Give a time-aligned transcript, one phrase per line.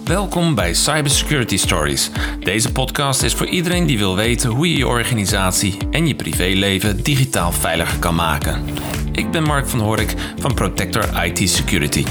[0.00, 2.10] Welkom bij Cybersecurity Stories.
[2.40, 7.02] Deze podcast is voor iedereen die wil weten hoe je je organisatie en je privéleven
[7.02, 8.64] digitaal veiliger kan maken.
[9.12, 12.04] Ik ben Mark van Horik van Protector IT Security.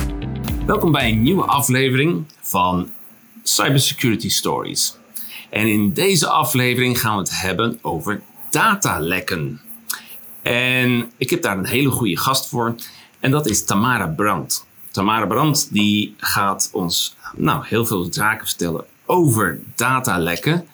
[0.65, 2.89] Welkom bij een nieuwe aflevering van
[3.43, 4.97] Cybersecurity Stories.
[5.49, 9.61] En in deze aflevering gaan we het hebben over datalekken.
[10.41, 12.75] En ik heb daar een hele goede gast voor.
[13.19, 14.69] En dat is Tamara Brandt.
[14.91, 20.67] Tamara Brandt die gaat ons nou, heel veel zaken vertellen over datalekken.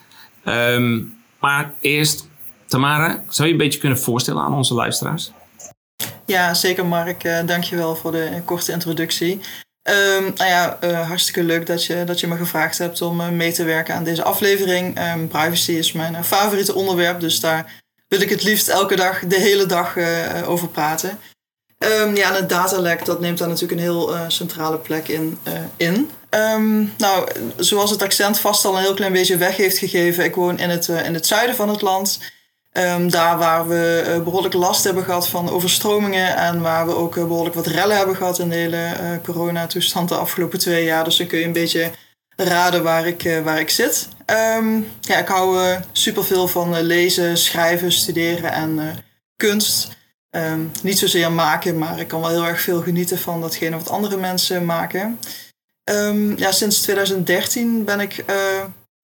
[0.44, 2.28] Um, maar eerst,
[2.66, 5.32] Tamara, zou je een beetje kunnen voorstellen aan onze luisteraars?
[6.26, 7.24] Ja, zeker Mark.
[7.24, 9.40] Uh, dankjewel voor de korte introductie.
[9.82, 13.28] Um, nou ja, uh, hartstikke leuk dat je, dat je me gevraagd hebt om uh,
[13.28, 15.12] mee te werken aan deze aflevering.
[15.12, 19.40] Um, privacy is mijn favoriete onderwerp, dus daar wil ik het liefst elke dag, de
[19.40, 19.96] hele dag
[20.46, 21.18] over praten.
[21.78, 25.38] Um, ja, en het datalek, dat neemt daar natuurlijk een heel uh, centrale plek in.
[25.48, 26.10] Uh, in.
[26.30, 30.34] Um, nou, zoals het accent vast al een heel klein beetje weg heeft gegeven, ik
[30.34, 32.20] woon in het, uh, in het zuiden van het land.
[32.72, 37.54] Um, daar waar we behoorlijk last hebben gehad van overstromingen en waar we ook behoorlijk
[37.54, 41.04] wat rellen hebben gehad in de hele coronatoestand de afgelopen twee jaar.
[41.04, 41.90] Dus dan kun je een beetje
[42.36, 44.08] raden waar ik, waar ik zit.
[45.00, 49.04] ja, ik hou superveel van lezen, schrijven, studeren en
[49.36, 49.96] kunst.
[50.30, 53.90] Um, niet zozeer maken, maar ik kan wel heel erg veel genieten van datgene wat
[53.90, 55.18] andere mensen maken.
[55.84, 58.36] Um, ja, sinds 2013 ben ik uh,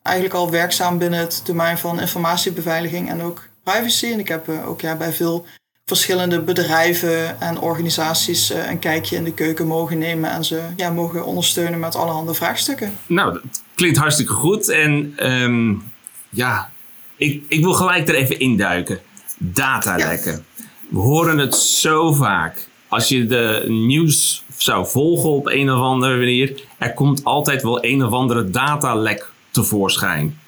[0.03, 4.07] eigenlijk al werkzaam binnen het domein van informatiebeveiliging en ook privacy.
[4.07, 5.47] En ik heb uh, ook ja, bij veel
[5.85, 10.91] verschillende bedrijven en organisaties uh, een kijkje in de keuken mogen nemen en ze ja,
[10.91, 12.99] mogen ondersteunen met allerhande vraagstukken.
[13.07, 13.43] Nou, dat
[13.75, 14.69] klinkt hartstikke goed.
[14.69, 15.93] En um,
[16.31, 16.71] ja,
[17.17, 19.01] ik, ik wil gelijk er even induiken.
[19.39, 20.33] Datalekken.
[20.33, 20.54] Ja.
[20.95, 22.69] We horen het zo vaak.
[22.89, 27.85] Als je de nieuws zou volgen op een of andere manier, er komt altijd wel
[27.85, 30.39] een of andere datalek tevoorschijn.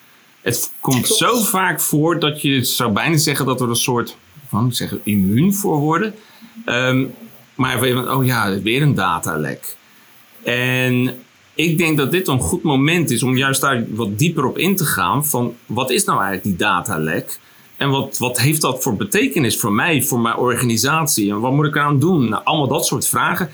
[0.40, 4.16] Het komt zo vaak voor dat je zou bijna zeggen dat we er een soort
[4.48, 6.14] van zeggen, immuun voor worden.
[6.66, 7.14] Um,
[7.54, 9.76] maar even, oh ja, weer een datalek.
[10.42, 11.18] En
[11.54, 14.76] ik denk dat dit een goed moment is om juist daar wat dieper op in
[14.76, 15.26] te gaan.
[15.26, 17.38] Van wat is nou eigenlijk die datalek?
[17.76, 21.30] En wat, wat heeft dat voor betekenis voor mij, voor mijn organisatie?
[21.30, 22.28] En wat moet ik eraan doen?
[22.28, 23.50] Nou, allemaal dat soort vragen.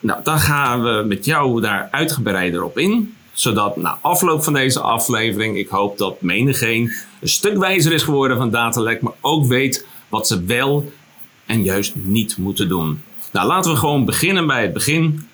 [0.00, 3.14] Nou, dan gaan we met jou daar uitgebreider op in.
[3.32, 8.36] Zodat na afloop van deze aflevering, ik hoop dat menigeen een stuk wijzer is geworden
[8.36, 10.92] van datalek, maar ook weet wat ze wel
[11.46, 13.02] en juist niet moeten doen.
[13.32, 15.28] Nou, laten we gewoon beginnen bij het begin.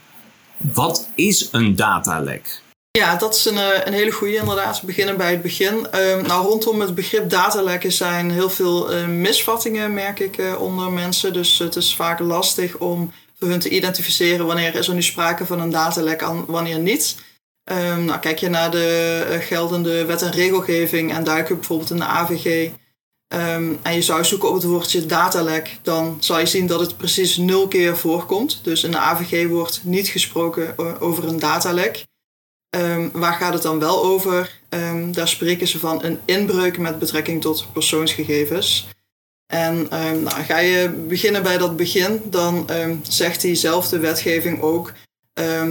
[0.56, 2.62] Wat is een datalek?
[2.96, 4.82] Ja, dat is een, eh, een hele goede inderdaad.
[4.82, 5.74] Beginnen bij het begin.
[5.74, 10.92] Um, nou, rondom het begrip datalekken zijn heel veel uh, misvattingen, merk ik, uh, onder
[10.92, 11.32] mensen.
[11.32, 15.46] Dus het is vaak lastig om voor hun te identificeren wanneer is er nu sprake
[15.46, 17.16] van een datalek en wanneer niet.
[17.64, 21.96] Um, nou, kijk je naar de geldende wet en regelgeving en duik je bijvoorbeeld in
[21.96, 22.70] de AVG
[23.28, 26.96] um, en je zou zoeken op het woordje datalek, dan zal je zien dat het
[26.96, 28.60] precies nul keer voorkomt.
[28.62, 32.04] Dus in de AVG wordt niet gesproken over een datalek.
[32.76, 34.60] Um, waar gaat het dan wel over?
[34.68, 38.88] Um, daar spreken ze van een inbreuk met betrekking tot persoonsgegevens.
[39.46, 42.68] En um, nou, ga je beginnen bij dat begin, dan
[43.02, 44.92] zegt diezelfde wetgeving ook: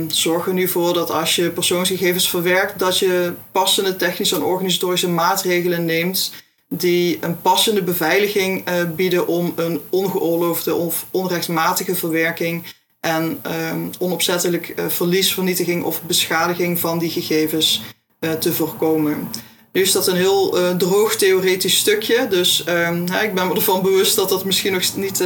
[0.07, 5.09] zorg er nu voor dat als je persoonsgegevens verwerkt, dat je passende technische en organisatorische
[5.09, 6.31] maatregelen neemt
[6.69, 12.63] die een passende beveiliging uh, bieden om een ongeoorloofde of onrechtmatige verwerking
[13.05, 17.81] en um, onopzettelijk uh, verlies, vernietiging of beschadiging van die gegevens
[18.19, 19.27] uh, te voorkomen.
[19.71, 23.81] Nu is dat een heel uh, droog theoretisch stukje, dus um, ik ben me ervan
[23.81, 25.23] bewust dat dat misschien nog niet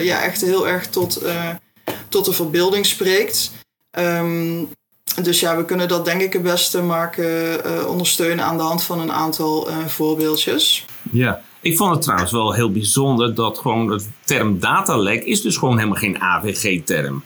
[0.00, 1.22] ja, echt heel erg tot,
[2.08, 3.50] tot de verbeelding spreekt.
[3.98, 4.68] Um,
[5.22, 9.00] dus ja, we kunnen dat denk ik het beste maken, ondersteunen aan de hand van
[9.00, 10.84] een aantal voorbeeldjes.
[11.12, 15.56] Ja, ik vond het trouwens wel heel bijzonder dat gewoon de term datalek is dus
[15.56, 17.22] gewoon helemaal geen AVG-term.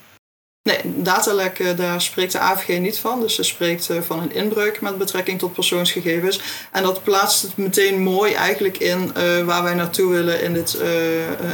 [0.62, 3.20] Nee, datalek, eh, daar spreekt de AVG niet van.
[3.20, 6.40] Dus ze spreekt eh, van een inbreuk met betrekking tot persoonsgegevens.
[6.73, 10.81] En dat plaatst het meteen mooi eigenlijk in uh, waar wij naartoe willen in, dit,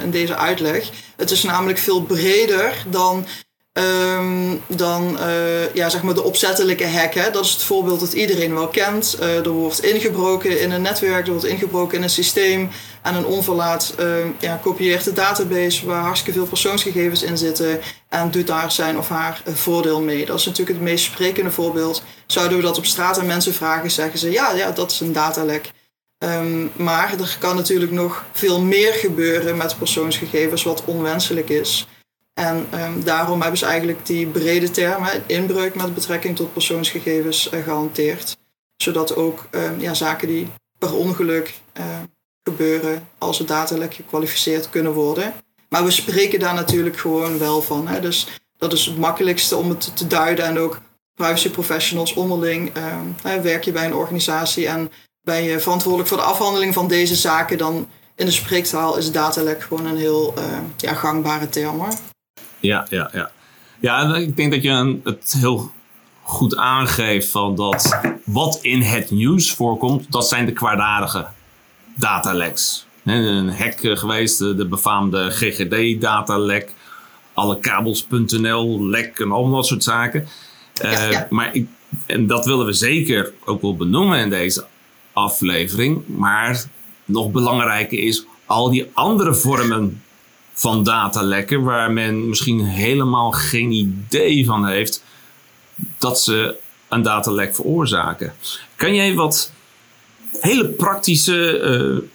[0.02, 0.90] in deze uitleg.
[1.16, 3.26] Het is namelijk veel breder dan
[3.78, 7.14] Um, dan uh, ja, zeg maar de opzettelijke hack.
[7.14, 7.30] Hè?
[7.30, 9.16] Dat is het voorbeeld dat iedereen wel kent.
[9.20, 12.70] Uh, er wordt ingebroken in een netwerk, er wordt ingebroken in een systeem.
[13.02, 14.06] En een onverlaat uh,
[14.38, 17.80] ja, kopieert de database waar hartstikke veel persoonsgegevens in zitten.
[18.08, 20.26] En doet daar zijn of haar voordeel mee.
[20.26, 22.02] Dat is natuurlijk het meest sprekende voorbeeld.
[22.26, 25.12] Zouden we dat op straat aan mensen vragen, zeggen ze ja, ja dat is een
[25.12, 25.70] datalek.
[26.18, 31.86] Um, maar er kan natuurlijk nog veel meer gebeuren met persoonsgegevens wat onwenselijk is.
[32.34, 37.62] En ehm, daarom hebben ze eigenlijk die brede term, inbreuk met betrekking tot persoonsgegevens, uh,
[37.62, 38.36] gehanteerd.
[38.76, 40.48] Zodat ook ehm, ja, zaken die
[40.78, 41.84] per ongeluk uh,
[42.42, 45.34] gebeuren als een datalek gekwalificeerd kunnen worden.
[45.68, 47.88] Maar we spreken daar natuurlijk gewoon wel van.
[47.88, 48.00] Hè?
[48.00, 50.44] Dus dat is het makkelijkste om het te duiden.
[50.44, 50.80] En ook
[51.14, 52.72] privacy professionals onderling.
[53.42, 54.90] Werk je bij een organisatie en
[55.20, 59.62] ben je verantwoordelijk voor de afhandeling van deze zaken, dan in de spreektaal is datalek
[59.62, 60.34] gewoon een heel
[60.76, 61.78] ja, gangbare term.
[61.78, 61.94] Hoor.
[62.64, 63.30] Ja, ja, ja.
[63.80, 65.70] Ja, ik denk dat je het heel
[66.22, 71.26] goed aangeeft van dat wat in het nieuws voorkomt, dat zijn de kwaadaardige
[71.96, 72.86] dataleks.
[73.04, 76.72] Een hack eh, geweest, de befaamde GGD-datalek,
[77.34, 80.28] alle kabels.nl lek en al dat soort zaken.
[80.84, 81.68] Uh, Maar ik,
[82.06, 84.66] en dat willen we zeker ook wel benoemen in deze
[85.12, 86.02] aflevering.
[86.06, 86.64] Maar
[87.04, 90.02] nog belangrijker is al die andere vormen
[90.54, 95.04] van datalekken waar men misschien helemaal geen idee van heeft
[95.98, 96.56] dat ze
[96.88, 98.32] een datalek veroorzaken.
[98.76, 99.52] Kan jij wat
[100.40, 102.08] hele praktische, uh,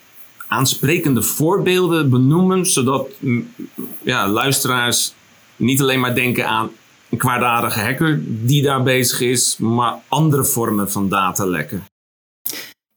[0.47, 3.53] aansprekende voorbeelden benoemen, zodat mm,
[4.01, 5.13] ja, luisteraars
[5.55, 6.69] niet alleen maar denken aan
[7.09, 11.88] een kwaadaardige hacker die daar bezig is, maar andere vormen van datalekken?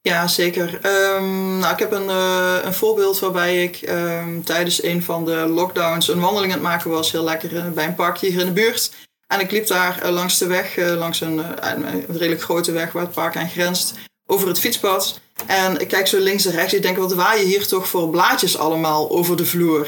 [0.09, 0.79] Ja, zeker.
[1.15, 5.35] Um, nou, ik heb een, uh, een voorbeeld waarbij ik um, tijdens een van de
[5.35, 7.11] lockdowns een wandeling aan het maken was.
[7.11, 8.91] Heel lekker uh, bij een parkje hier in de buurt.
[9.27, 13.03] En ik liep daar uh, langs de weg, langs een, een, redelijk grote weg waar
[13.03, 13.93] het park aan grenst,
[14.25, 15.19] over het fietspad.
[15.45, 16.73] En ik kijk zo links en rechts.
[16.73, 19.87] Ik denk, wat waaien hier toch voor blaadjes allemaal over de vloer?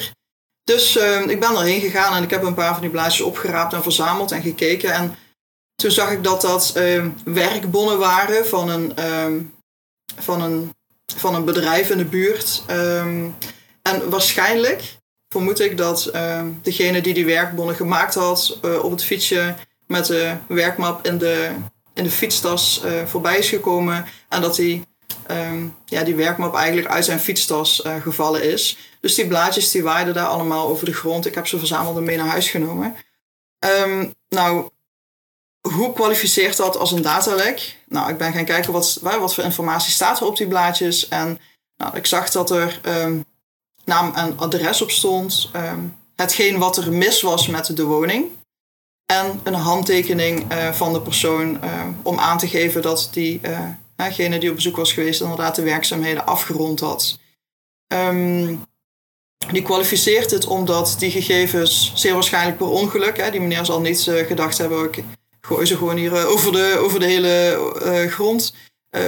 [0.64, 3.74] Dus uh, ik ben erheen gegaan en ik heb een paar van die blaadjes opgeraapt
[3.74, 4.92] en verzameld en gekeken.
[4.94, 5.16] En
[5.76, 6.74] toen zag ik dat dat
[7.24, 8.94] werkbonnen waren van een,
[10.18, 10.74] van, een,
[11.16, 12.64] van een bedrijf in de buurt.
[12.68, 13.30] Ehm,
[13.82, 14.98] en waarschijnlijk
[15.30, 16.12] vermoed ik dat
[16.62, 19.56] degene die die werkbonnen gemaakt had uh, op het fietsje
[19.88, 21.52] met de werkmap in de,
[21.94, 24.06] in de fietstas uh, voorbij is gekomen.
[24.30, 24.86] En dat hij
[25.32, 28.78] um, ja, die werkmap eigenlijk uit zijn fietstas uh, gevallen is.
[29.00, 31.26] Dus die blaadjes die waaiden daar allemaal over de grond.
[31.26, 32.96] Ik heb ze verzameld en mee naar huis genomen.
[34.30, 34.70] Nou,
[35.62, 37.75] hoe kwalificeert dat als een datalek?
[37.96, 41.08] Nou, ik ben gaan kijken wat, wat voor informatie staat er op die blaadjes.
[41.08, 41.40] En
[41.78, 43.26] nou, ik zag dat er um,
[43.86, 45.50] naam en adres op stond.
[45.56, 48.26] Um, hetgeen wat er mis was met de woning.
[49.06, 53.70] En een handtekening uh, van de persoon uh, om aan te geven dat die uh,
[53.96, 57.20] degene die op bezoek was geweest inderdaad de werkzaamheden afgerond had.
[57.88, 58.64] Um,
[59.52, 64.06] die kwalificeert het omdat die gegevens zeer waarschijnlijk per ongeluk, hè, die meneer zal niet
[64.06, 64.92] uh, gedacht hebben,
[65.46, 68.54] gooi ze gewoon hier uh, over, de, over de hele uh, grond.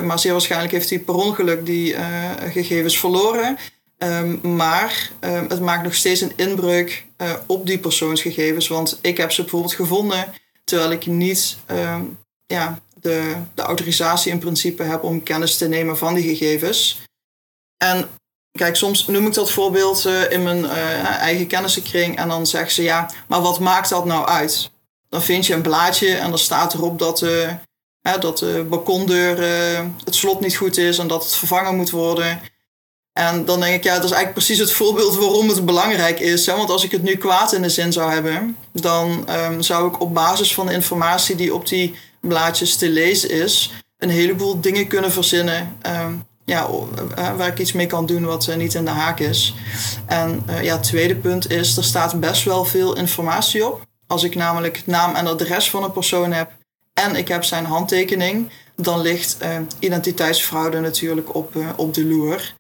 [0.03, 1.95] maar zeer waarschijnlijk heeft hij per ongeluk die
[2.51, 3.57] gegevens verloren.
[3.97, 7.05] Um, maar um, het maakt nog steeds een inbreuk
[7.45, 8.67] op die persoonsgegevens.
[8.67, 11.57] Want ik heb ze bijvoorbeeld gevonden terwijl ik niet
[12.45, 17.01] ja, de, de autorisatie in principe heb om kennis te nemen van die gegevens.
[17.77, 18.09] En
[18.51, 23.11] kijk, soms noem ik dat voorbeeld in mijn eigen kennissenkring en dan zeggen ze ja,
[23.27, 24.69] maar wat maakt dat nou uit?
[25.09, 27.53] Dan vind je een blaadje en dan staat erop dat, uh,
[28.19, 29.41] dat de balkondeur
[30.03, 32.41] het slot niet goed is en dat het vervangen moet worden.
[33.17, 36.45] En dan denk ik, ja, dat is eigenlijk precies het voorbeeld waarom het belangrijk is.
[36.45, 36.55] Hè?
[36.55, 40.01] Want als ik het nu kwaad in de zin zou hebben, dan um, zou ik
[40.01, 44.87] op basis van de informatie die op die blaadjes te lezen is, een heleboel dingen
[44.87, 45.77] kunnen verzinnen.
[46.05, 46.67] Um, ja,
[47.15, 49.53] eh, waar ik iets mee kan doen wat niet in de haak is.
[50.05, 53.86] En ja, het tweede punt is, er staat best wel veel informatie op.
[54.07, 56.51] Als ik namelijk naam en adres van een persoon heb
[56.93, 59.37] en ik heb zijn handtekening, dan ligt
[59.79, 62.53] identiteitsfraude natuurlijk op, op de loer.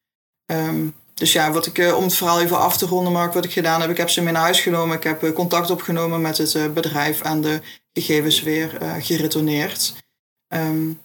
[0.51, 3.51] Um, dus ja, wat ik, om het verhaal even af te ronden, Mark, wat ik
[3.51, 4.95] gedaan heb, ik heb ze mee naar huis genomen.
[4.97, 7.61] Ik heb contact opgenomen met het bedrijf en de
[7.93, 9.93] gegevens weer geretourneerd.
[10.53, 11.01] Um,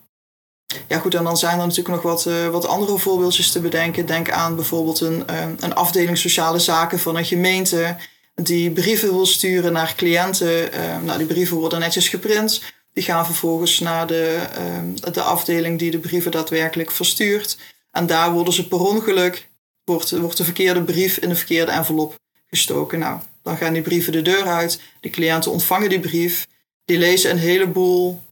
[0.89, 4.07] ja goed, en dan zijn er natuurlijk nog wat, wat andere voorbeeldjes te bedenken.
[4.07, 5.25] Denk aan bijvoorbeeld een,
[5.61, 7.97] een afdeling sociale zaken van een gemeente
[8.35, 10.71] die brieven wil sturen naar cliënten.
[11.05, 12.63] nou, die brieven worden netjes geprint.
[12.93, 17.59] Die gaan vervolgens naar de, ehm, de afdeling die de brieven daadwerkelijk verstuurt.
[17.91, 19.49] En daar worden ze per ongeluk,
[19.85, 22.99] wordt, wordt de verkeerde brief in de verkeerde envelop gestoken.
[22.99, 24.81] Nou, dan gaan die brieven de deur uit.
[25.01, 26.47] De cliënten ontvangen die brief
[26.85, 28.23] die lezen een heleboel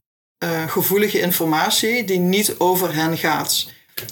[0.43, 3.69] uh, gevoelige informatie die niet over hen gaat.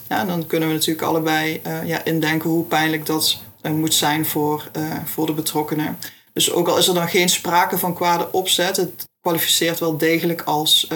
[0.10, 4.26] Ja, dan kunnen we natuurlijk allebei uh, ja, indenken hoe pijnlijk dat uh, moet zijn
[4.26, 4.72] voor,
[5.06, 5.98] voor de betrokkenen.
[6.34, 10.42] Dus ook al is er dan geen sprake van kwade opzet, het kwalificeert wel degelijk
[10.42, 10.88] als,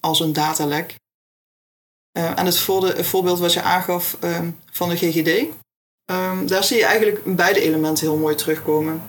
[0.00, 0.94] als een datalek.
[2.12, 2.58] en het,
[3.06, 4.16] voorbeeld wat je aangaf
[4.70, 5.46] van de GGD,
[6.10, 9.02] um, daar zie je eigenlijk beide elementen heel mooi terugkomen.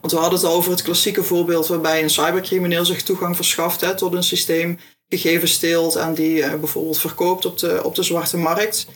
[0.00, 3.96] Want we hadden het over het klassieke voorbeeld waarbij een cybercrimineel zich toegang verschaft hè,
[3.96, 4.78] tot een systeem,
[5.08, 8.86] gegevens steelt en die bijvoorbeeld verkoopt op de, op de zwarte markt.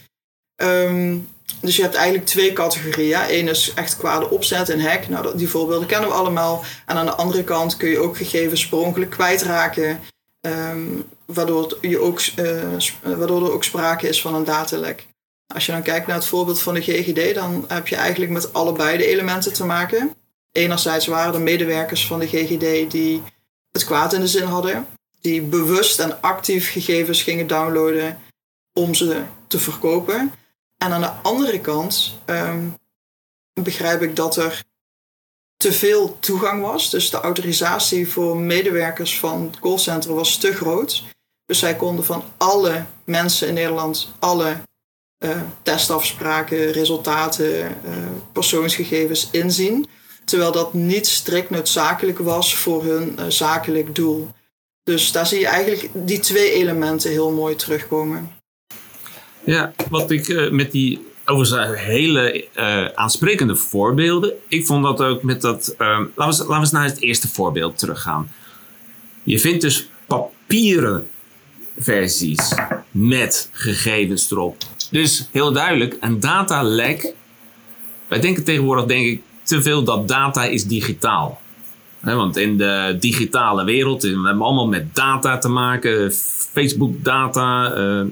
[0.61, 1.27] Um,
[1.61, 3.19] dus je hebt eigenlijk twee categorieën.
[3.29, 5.07] Eén is echt kwade opzet en hack.
[5.07, 6.63] Nou, die voorbeelden kennen we allemaal.
[6.85, 9.99] En aan de andere kant kun je ook gegevens per kwijtraken.
[10.41, 12.63] Um, waardoor, je ook, uh,
[13.01, 15.05] waardoor er ook sprake is van een datalek.
[15.53, 18.53] Als je dan kijkt naar het voorbeeld van de GGD, dan heb je eigenlijk met
[18.53, 20.13] allebei de elementen te maken.
[20.51, 23.23] Enerzijds waren er medewerkers van de GGD die
[23.71, 24.87] het kwaad in de zin hadden,
[25.21, 28.19] die bewust en actief gegevens gingen downloaden
[28.73, 30.31] om ze te verkopen.
[30.77, 32.77] En aan de andere kant um,
[33.53, 34.63] begrijp ik dat er
[35.57, 36.89] te veel toegang was.
[36.89, 41.03] Dus de autorisatie voor medewerkers van het callcenter was te groot.
[41.45, 44.57] Dus zij konden van alle mensen in Nederland alle
[45.19, 47.71] uh, testafspraken, resultaten, uh,
[48.31, 49.87] persoonsgegevens inzien.
[50.25, 54.29] Terwijl dat niet strikt noodzakelijk was voor hun uh, zakelijk doel.
[54.83, 58.31] Dus daar zie je eigenlijk die twee elementen heel mooi terugkomen.
[59.45, 64.33] Ja, wat ik uh, met die overigens hele uh, aansprekende voorbeelden.
[64.47, 65.75] Ik vond dat ook met dat.
[65.77, 68.31] Uh, laten, we, laten we eens naar het eerste voorbeeld teruggaan.
[69.23, 71.07] Je vindt dus papieren
[71.77, 72.53] versies
[72.91, 74.57] met gegevens erop.
[74.91, 77.13] Dus heel duidelijk, een datalek.
[78.07, 81.41] Wij denken tegenwoordig, denk ik, te veel dat data is digitaal.
[81.99, 86.11] Want in de digitale wereld, we hebben allemaal met data te maken,
[86.51, 88.05] Facebook data, uh,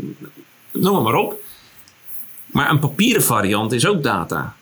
[0.74, 1.42] noem maar op.
[2.46, 4.56] Maar een papieren variant is ook data.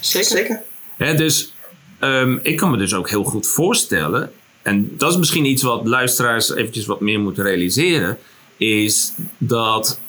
[0.00, 0.28] Zeker.
[0.28, 1.16] Zeker.
[1.16, 1.54] dus
[2.00, 5.86] um, ik kan me dus ook heel goed voorstellen, en dat is misschien iets wat
[5.86, 8.18] luisteraars eventjes wat meer moeten realiseren,
[8.56, 10.00] is dat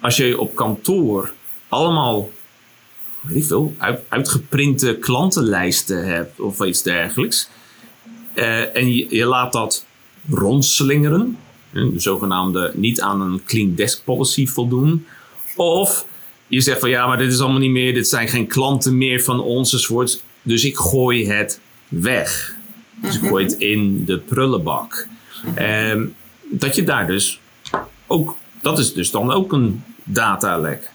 [0.00, 1.32] als je op kantoor
[1.68, 2.30] allemaal
[3.22, 7.48] weet ik veel, uit, uitgeprinte klantenlijsten hebt of iets dergelijks.
[8.34, 9.86] Uh, en je, je, laat dat
[10.30, 11.38] rondslingeren,
[11.72, 15.06] de zogenaamde niet aan een clean desk policy voldoen.
[15.56, 16.06] Of
[16.46, 19.22] je zegt van ja, maar dit is allemaal niet meer, dit zijn geen klanten meer
[19.22, 20.22] van ons enzovoorts.
[20.42, 22.56] Dus ik gooi het weg.
[22.94, 25.06] Dus ik gooi het in de prullenbak.
[25.58, 26.02] Uh,
[26.50, 27.40] dat je daar dus
[28.06, 30.90] ook, dat is dus dan ook een datalek.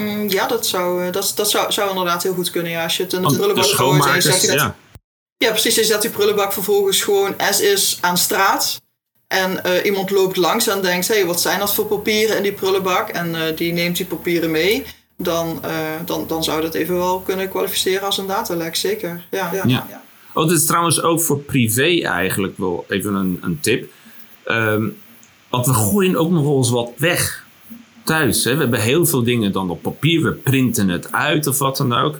[0.00, 2.72] Mm, ja, dat, zou, eh, dat, dat zou, zou inderdaad heel goed kunnen.
[2.72, 4.76] Ja, als je het in de prullenbak gooit en je zet ja.
[5.36, 5.74] ja, precies.
[5.74, 8.80] Je zet die prullenbak vervolgens gewoon as is aan straat.
[9.26, 12.42] En uh, iemand loopt langs en denkt: hé, hey, wat zijn dat voor papieren in
[12.42, 13.08] die prullenbak?
[13.08, 14.84] En uh, die neemt die papieren mee.
[15.18, 15.70] Dan, uh,
[16.04, 19.26] dan, dan zou dat even wel kunnen kwalificeren als een datalek, zeker.
[19.30, 19.50] Ja.
[19.52, 19.64] ja.
[19.66, 20.02] ja.
[20.34, 23.90] Oh, dit is trouwens ook voor privé eigenlijk wel even een, een tip.
[24.46, 24.96] Um,
[25.50, 27.44] want we gooien ook nog wel eens wat weg
[28.04, 28.44] thuis.
[28.44, 28.54] Hè.
[28.54, 30.22] We hebben heel veel dingen dan op papier.
[30.22, 32.18] We printen het uit of wat dan ook.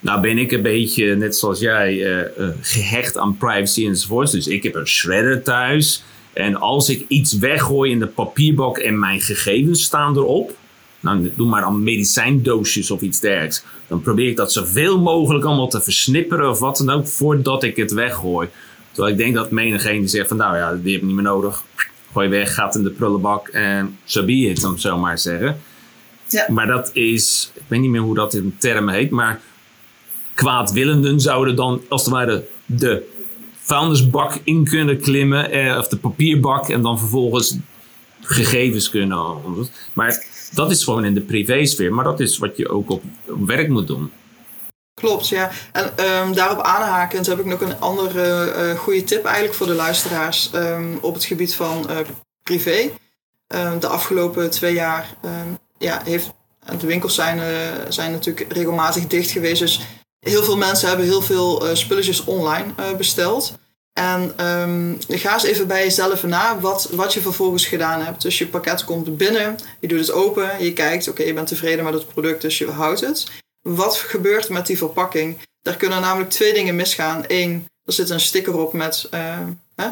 [0.00, 4.32] Nou ben ik een beetje, net zoals jij, uh, uh, gehecht aan privacy enzovoorts.
[4.32, 6.04] Dus ik heb een shredder thuis.
[6.34, 10.56] En als ik iets weggooi in de papierbak en mijn gegevens staan erop.
[11.00, 13.64] Nou, doe maar dan medicijndoosjes of iets dergelijks.
[13.86, 17.76] Dan probeer ik dat zoveel mogelijk allemaal te versnipperen of wat dan ook voordat ik
[17.76, 18.48] het weggooi.
[18.90, 21.24] Terwijl ik denk dat menigeen die zegt van nou ja, die heb ik niet meer
[21.24, 21.64] nodig
[22.12, 25.60] gooi weg, gaat in de prullenbak en so be it, om zo maar zeggen.
[26.28, 26.46] Ja.
[26.48, 29.40] Maar dat is, ik weet niet meer hoe dat in termen heet, maar
[30.34, 33.13] kwaadwillenden zouden dan als het ware de
[33.64, 37.56] vuilnisbak in kunnen klimmen, eh, of de papierbak, en dan vervolgens
[38.20, 39.36] gegevens kunnen.
[39.92, 43.02] Maar dat is gewoon in de privésfeer, maar dat is wat je ook op,
[43.46, 44.10] werk moet doen.
[44.94, 45.50] Klopt, ja.
[45.72, 49.74] En um, daarop aanhakend heb ik nog een andere uh, goede tip eigenlijk voor de
[49.74, 51.96] luisteraars um, op het gebied van uh,
[52.42, 52.90] privé.
[53.48, 55.16] Um, de afgelopen twee jaar
[55.78, 56.32] ja, heeft,
[56.78, 57.44] de winkels zijn, uh,
[57.88, 59.60] zijn natuurlijk regelmatig dicht geweest.
[59.60, 59.80] Dus
[60.24, 63.52] heel veel mensen hebben heel veel spulletjes online besteld.
[63.92, 64.34] En
[65.08, 68.22] ga eens even bij jezelf na wat, wat je vervolgens gedaan hebt.
[68.22, 71.46] Dus je pakket komt binnen, je doet het open, je kijkt, oké, okay, je bent
[71.46, 73.26] tevreden met het product, dus je houdt het.
[73.60, 75.38] Wat gebeurt met die verpakking?
[75.62, 77.24] Daar kunnen namelijk twee dingen misgaan.
[77.26, 79.38] Eén, er zit een sticker op met uh,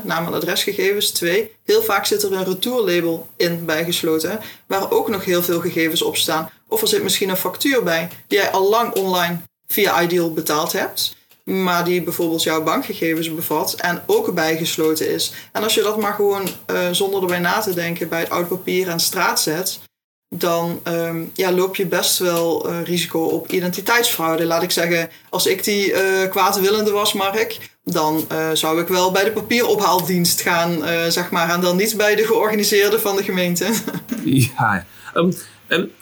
[0.04, 1.10] naam en adresgegevens.
[1.10, 6.02] Twee, heel vaak zit er een retourlabel in bijgesloten, waar ook nog heel veel gegevens
[6.02, 6.50] op staan.
[6.68, 9.40] Of er zit misschien een factuur bij die jij al lang online
[9.72, 15.32] via Ideal betaald hebt, maar die bijvoorbeeld jouw bankgegevens bevat en ook bijgesloten is.
[15.52, 18.48] En als je dat maar gewoon uh, zonder erbij na te denken bij het oud
[18.48, 19.80] papier en straat zet,
[20.28, 24.44] dan um, ja, loop je best wel uh, risico op identiteitsfraude.
[24.44, 25.98] Laat ik zeggen, als ik die uh,
[26.30, 31.76] kwaadwillende was, Mark, dan zou ik wel bij de papierophaaldienst gaan, zeg maar, en dan
[31.76, 33.72] niet bij de georganiseerde van de gemeente.
[34.24, 35.32] ja, um,
[35.68, 35.92] um,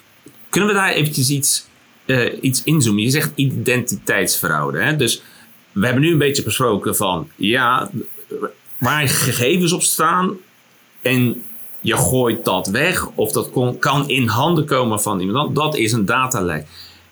[0.50, 1.64] kunnen we daar eventjes iets,
[2.40, 3.02] iets inzoomen?
[3.02, 4.96] Je zegt identiteitsfraude, hè?
[4.96, 5.22] dus
[5.72, 7.90] we hebben nu een beetje besproken van ja,
[8.78, 10.36] waar gegevens op staan
[11.02, 11.44] en
[11.80, 16.04] je gooit dat weg of dat kan in handen komen van iemand, dat is een
[16.04, 16.66] datalek.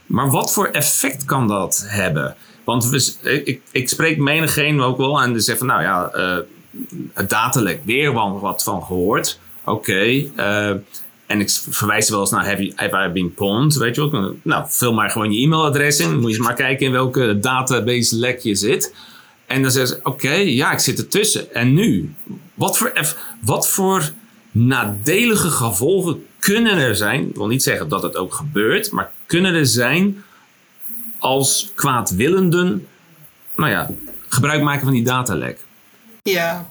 [0.07, 2.37] Maar wat voor effect kan dat hebben?
[2.65, 3.15] Want we,
[3.45, 6.37] ik, ik spreek menigeen ook wel en die zegt van nou ja, uh,
[7.13, 9.39] het datalek, weer wat van gehoord.
[9.65, 10.05] Oké,
[10.37, 10.71] uh,
[11.29, 14.37] en ik verwijs wel eens naar Have, I Been Pwned, weet je wel.
[14.43, 16.21] Nou, vul maar gewoon je e-mailadres in.
[16.21, 18.95] Moet je maar kijken in welke database lek je zit.
[19.47, 21.55] En dan zeggen ze, oké, ja, ik zit ertussen.
[21.55, 22.15] En nu?
[22.55, 22.93] Wat voor,
[23.41, 24.13] wat voor
[24.51, 27.29] nadelige gevolgen kunnen er zijn?
[27.29, 30.25] Ik wil niet zeggen dat het ook gebeurt, maar kunnen er zijn
[31.19, 32.87] als kwaadwillenden,
[33.57, 33.91] nou ja,
[34.29, 35.59] gebruik maken van die datalek?
[36.23, 36.69] Ja,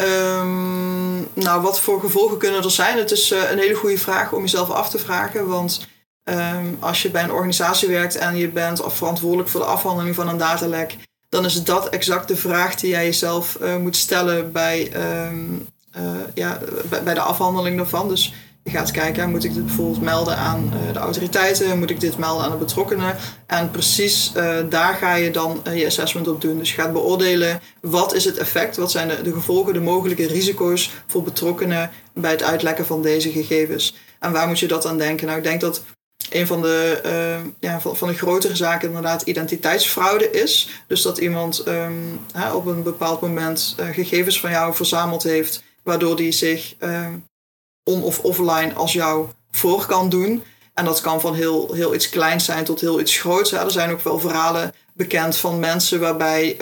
[0.00, 2.98] um, nou, wat voor gevolgen kunnen er zijn?
[2.98, 5.86] Het is uh, een hele goede vraag om jezelf af te vragen, want
[6.24, 10.28] um, als je bij een organisatie werkt en je bent verantwoordelijk voor de afhandeling van
[10.28, 10.96] een datalek,
[11.28, 14.92] dan is dat exact de vraag die jij jezelf uh, moet stellen bij,
[15.26, 16.02] um, uh,
[16.34, 18.08] ja, bij, bij, de afhandeling daarvan.
[18.08, 18.32] Dus
[18.66, 21.78] je gaat kijken, moet ik dit bijvoorbeeld melden aan uh, de autoriteiten?
[21.78, 23.16] Moet ik dit melden aan de betrokkenen?
[23.46, 24.32] En precies
[24.68, 26.58] daar ga je dan je assessment op doen.
[26.58, 30.90] Dus je gaat beoordelen wat is het effect, wat zijn de, gevolgen, de mogelijke risico's
[31.06, 33.94] voor betrokkenen bij het uitlekken van deze gegevens.
[34.20, 35.26] En waar moet je dat aan denken?
[35.26, 35.82] Nou, ik denk dat
[36.30, 37.00] een van de,
[37.60, 40.68] ja, van, de grotere zaken inderdaad identiteitsfraude is.
[40.86, 46.16] Dus dat iemand um, hè, op een bepaald moment gegevens van jou verzameld heeft, waardoor
[46.16, 47.06] die zich uh,
[47.86, 50.42] on- of offline als jou voor kan doen.
[50.74, 53.52] En dat kan van heel, heel iets kleins zijn tot heel iets groots.
[53.52, 56.56] Er zijn ook wel verhalen bekend van mensen waarbij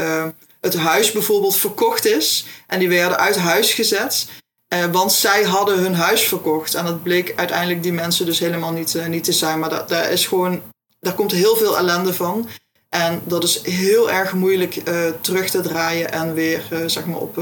[0.60, 2.44] het huis bijvoorbeeld verkocht is.
[2.66, 4.26] En die werden uit huis gezet.
[4.74, 6.74] Uh, want zij hadden hun huis verkocht.
[6.74, 9.58] En dat bleek uiteindelijk die mensen dus helemaal niet, uh, niet te zijn.
[9.58, 10.62] Maar daar, daar, is gewoon,
[11.00, 12.48] daar komt heel veel ellende van.
[12.88, 14.82] En dat is heel erg moeilijk
[15.20, 17.40] terug te draaien en weer zeg maar op,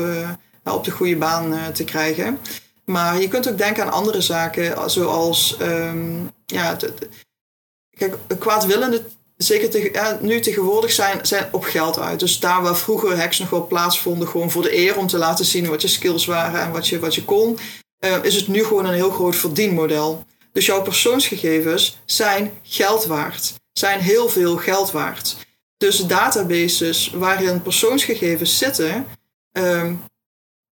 [0.65, 2.39] op de goede baan te krijgen.
[2.85, 6.77] Maar je kunt ook denken aan andere zaken, zoals um, ja,
[7.91, 9.03] kijk, kwaadwillende
[9.37, 12.21] zeker te, ja, nu tegenwoordig zijn, zijn op geld uit.
[12.21, 15.45] Dus daar waar vroeger hacks nog wel plaatsvonden, gewoon voor de eer om te laten
[15.45, 17.59] zien wat je skills waren en wat je, wat je kon,
[18.05, 20.25] uh, is het nu gewoon een heel groot verdienmodel.
[20.53, 25.37] Dus jouw persoonsgegevens zijn geld waard, zijn heel veel geld waard.
[25.77, 29.07] Dus databases waarin persoonsgegevens zitten,
[29.53, 30.03] um,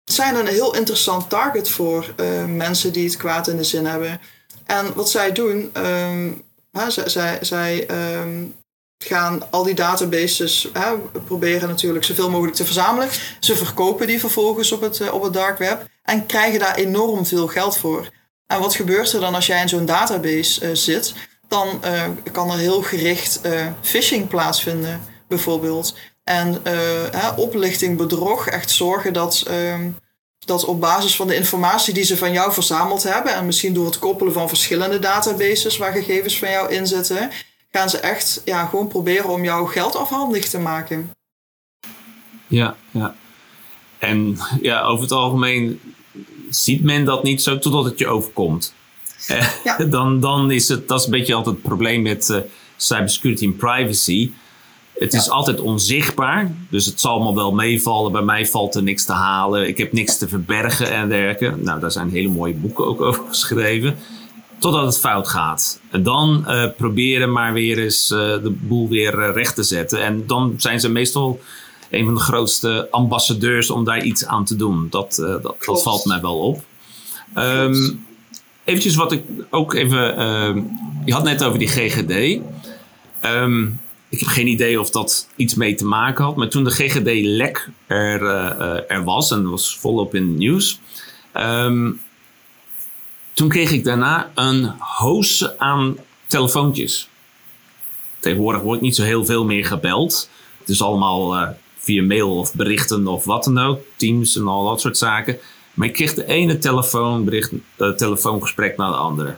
[0.08, 4.20] zijn een heel interessant target voor uh, mensen die het kwaad in de zin hebben.
[4.66, 6.42] En wat zij doen, um,
[6.88, 7.86] zij, zij, zij
[8.20, 8.54] um,
[8.98, 13.08] gaan al die databases hè, proberen natuurlijk zoveel mogelijk te verzamelen.
[13.40, 17.26] Ze verkopen die vervolgens op het, eh, op het dark web en krijgen daar enorm
[17.26, 18.08] veel geld voor.
[18.46, 21.14] En wat gebeurt er dan als jij in zo'n database uh, zit?
[21.48, 21.82] Dan
[22.32, 23.40] kan er heel gericht
[23.80, 25.94] phishing plaatsvinden, bijvoorbeeld.
[26.28, 26.60] En
[27.10, 29.90] hè, oplichting, bedrog, echt zorgen dat, ehm,
[30.38, 33.86] dat op basis van de informatie die ze van jou verzameld hebben, en misschien door
[33.86, 37.30] het koppelen van verschillende databases waar gegevens van jou in zitten,
[37.70, 41.10] gaan ze echt ja, gewoon proberen om jouw geld afhandig te maken.
[42.46, 43.14] Ja, ja.
[43.98, 45.80] En ja, over het algemeen
[46.50, 48.74] ziet men dat niet zo totdat het je overkomt.
[49.26, 49.76] Eh, ja.
[49.76, 52.38] dan, dan is het, dat is een beetje altijd het probleem met uh,
[52.76, 54.30] cybersecurity en privacy.
[54.98, 58.12] Het is altijd onzichtbaar, dus het zal me wel meevallen.
[58.12, 59.68] Bij mij valt er niks te halen.
[59.68, 61.62] Ik heb niks te verbergen en dergelijke.
[61.62, 63.96] Nou, daar zijn hele mooie boeken ook over geschreven.
[64.58, 65.80] Totdat het fout gaat.
[65.90, 70.04] En dan uh, proberen maar weer eens uh, de boel weer uh, recht te zetten.
[70.04, 71.40] En dan zijn ze meestal
[71.90, 74.86] een van de grootste ambassadeurs om daar iets aan te doen.
[74.90, 76.64] Dat, dat, dat, valt mij wel op.
[77.34, 78.06] Um,
[78.64, 80.16] eventjes wat ik ook even...
[80.16, 80.62] Ehm,
[81.04, 82.40] je had net over die GGD.
[83.24, 86.36] Um, ik heb geen idee of dat iets mee te maken had.
[86.36, 88.22] Maar toen de GGD-lek er,
[88.88, 90.80] er was en was volop in het nieuws...
[91.36, 92.00] Um,
[93.38, 97.08] toen kreeg ik daarna een hoos aan telefoontjes.
[98.18, 100.30] Tegenwoordig wordt niet zo heel veel meer gebeld.
[100.58, 103.80] Het is allemaal uh, via mail of berichten of wat dan ook.
[103.96, 105.38] Teams en al dat soort zaken.
[105.74, 107.52] Maar ik kreeg de ene telefoonbericht,
[107.96, 109.36] telefoongesprek naar de andere.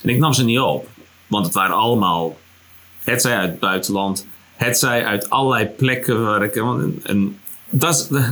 [0.00, 0.88] En ik nam ze niet op.
[1.26, 2.36] Want het waren allemaal,
[3.04, 6.56] het zij uit het buitenland, het zij uit allerlei plekken waar ik.
[7.02, 7.38] En,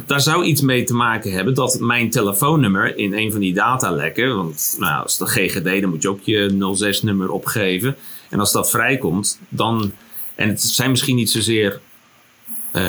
[0.07, 4.37] daar zou iets mee te maken hebben dat mijn telefoonnummer in een van die datalekken,
[4.37, 7.97] want nou, als de GGD, dan moet je ook je 06-nummer opgeven.
[8.29, 9.93] En als dat vrijkomt, dan.
[10.35, 11.81] En het zijn misschien niet zozeer
[12.73, 12.89] uh,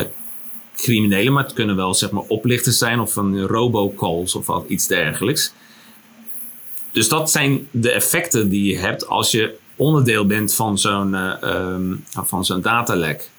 [0.75, 5.53] criminelen, maar het kunnen wel zeg maar oplichters zijn of van robocalls of iets dergelijks.
[6.91, 11.13] Dus dat zijn de effecten die je hebt als je onderdeel bent van zo'n
[11.49, 13.29] um, van zo'n datalek.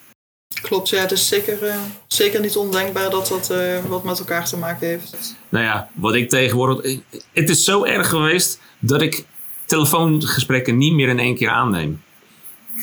[0.62, 1.76] Klopt, ja, het is zeker, uh,
[2.06, 5.36] zeker niet ondenkbaar dat dat uh, wat met elkaar te maken heeft.
[5.48, 6.98] Nou ja, wat ik tegenwoordig.
[7.32, 9.24] Het is zo erg geweest dat ik
[9.64, 12.02] telefoongesprekken niet meer in één keer aanneem.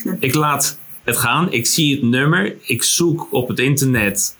[0.20, 4.36] Ik laat het gaan, ik zie het nummer, ik zoek op het internet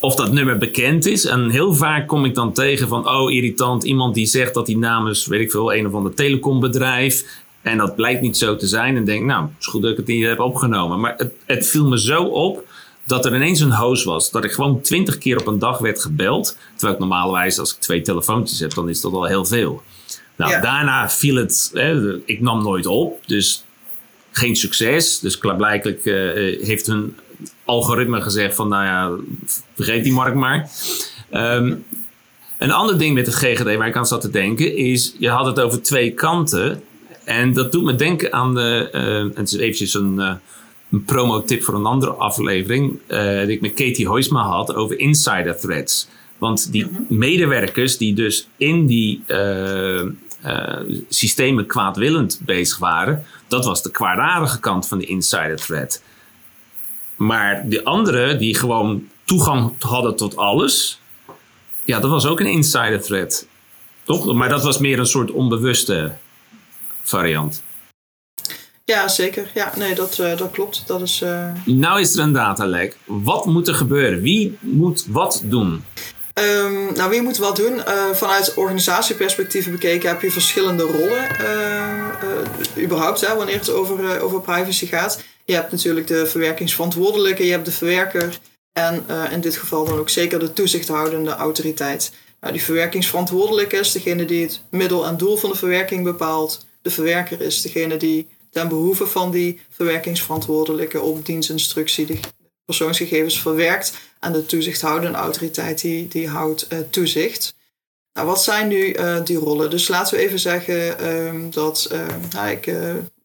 [0.00, 1.24] of dat nummer bekend is.
[1.24, 4.76] En heel vaak kom ik dan tegen van, oh irritant, iemand die zegt dat hij
[4.76, 7.24] namens, weet ik veel, een of ander telecombedrijf.
[7.62, 8.96] En dat blijkt niet zo te zijn.
[8.96, 11.00] En denk, nou, het is goed dat ik het niet heb opgenomen.
[11.00, 12.64] Maar het, het viel me zo op
[13.04, 14.30] dat er ineens een host was.
[14.30, 16.56] Dat ik gewoon twintig keer op een dag werd gebeld.
[16.70, 19.82] Terwijl ik normalerwijs, als ik twee telefoontjes heb, dan is dat al heel veel.
[20.36, 23.26] Nou, daarna viel het, hè, ik nam nooit op.
[23.26, 23.64] Dus
[24.30, 25.18] geen succes.
[25.18, 26.14] Dus klaarblijkelijk uh,
[26.66, 27.16] heeft hun
[27.64, 29.10] algoritme gezegd van, nou ja,
[29.74, 30.70] vergeet die markt maar.
[31.30, 31.74] Ehm,
[32.58, 35.46] een ander ding met de GGD waar ik aan zat te denken is, je had
[35.46, 36.82] het over twee kanten.
[37.30, 40.32] En dat doet me denken aan de, uh, het is eventjes een, uh,
[40.90, 45.56] een promo-tip voor een andere aflevering, uh, die ik met Katie Hoisma had over insider
[45.56, 46.08] threats.
[46.38, 47.02] Want die mhm.
[47.08, 49.22] medewerkers die dus in die
[51.08, 56.02] systemen kwaadwillend bezig waren, dat was de kwaadaardige kant van de insider threat.
[57.16, 61.00] Maar de anderen die gewoon toegang hadden tot alles,
[61.84, 63.46] ja, dat was ook een insider threat.
[64.02, 64.32] Toch?
[64.32, 66.12] Maar dat was meer een soort onbewuste
[67.10, 67.62] variant.
[68.84, 69.50] Ja, zeker.
[69.54, 70.82] Ja, nee, dat, uh, dat klopt.
[70.86, 71.52] Dat is, uh...
[71.64, 72.96] Nou is er een datalek.
[73.04, 74.20] Wat moet er gebeuren?
[74.20, 75.84] Wie moet wat doen?
[76.34, 77.74] Um, nou, wie moet wat doen?
[77.74, 81.26] Uh, vanuit organisatieperspectieven bekeken heb je verschillende rollen.
[82.78, 85.22] überhaupt, hè, wanneer het over, over privacy gaat.
[85.44, 88.38] Je hebt natuurlijk de verwerkingsverantwoordelijke, je hebt de verwerker.
[88.72, 92.12] En in dit geval dan ook zeker de toezichthoudende autoriteit.
[92.40, 96.66] Nou, die verwerkingsverantwoordelijke is degene die het middel en doel van de verwerking bepaalt.
[96.82, 102.18] De verwerker is degene die ten behoeve van die verwerkingsverantwoordelijke op dienstinstructie de
[102.64, 103.92] persoonsgegevens verwerkt.
[104.20, 107.54] En de toezichthoudende autoriteit die, die houdt uh, toezicht.
[108.12, 109.70] Nou, wat zijn nu uh, die rollen?
[109.70, 112.74] Dus laten we even zeggen um, dat uh, nou, ik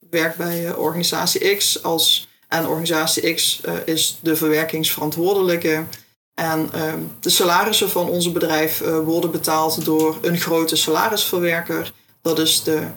[0.10, 5.84] werk bij organisatie X als en organisatie X is de verwerkingsverantwoordelijke.
[6.34, 11.92] En ehm, de salarissen van onze bedrijf worden betaald door een grote salarisverwerker.
[12.22, 12.88] Dat is de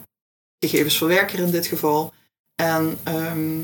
[0.59, 2.13] gegevensverwerker in dit geval.
[2.55, 3.61] En ehm,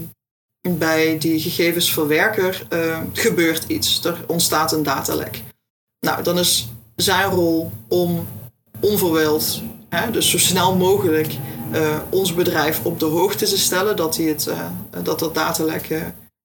[0.60, 4.04] bij die gegevensverwerker uh, gebeurt iets.
[4.04, 5.42] Er ontstaat een datalek.
[6.00, 8.28] Nou, dan is zijn rol om
[8.80, 11.34] onverwijld, hè, dus zo snel mogelijk,
[11.72, 14.66] uh, ons bedrijf op de hoogte te stellen dat, die het, uh,
[15.02, 16.02] dat dat datalek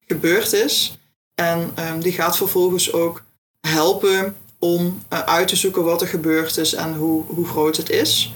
[0.07, 0.97] gebeurd is.
[1.35, 3.23] En um, die gaat vervolgens ook
[3.67, 8.33] helpen om uit te zoeken wat er gebeurd is en hoe, hoe groot het is.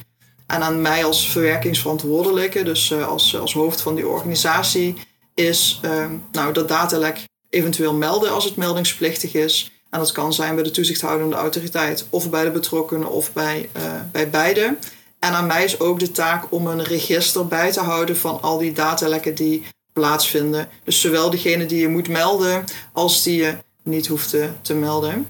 [0.54, 4.96] En aan mij als verwerkingsverantwoordelijke, dus uh, als, als hoofd van die organisatie,
[5.34, 9.72] is uh, nou, dat datalek eventueel melden als het meldingsplichtig is.
[9.90, 13.84] En dat kan zijn bij de toezichthoudende autoriteit of bij de betrokkenen of bij, uh,
[14.12, 14.78] bij beide.
[15.20, 18.58] En aan mij is ook de taak om een register bij te houden van al
[18.58, 20.70] die datalekken die plaatsvinden.
[20.84, 25.28] Dus zowel degene die je moet melden als die je niet hoeft te, te melden.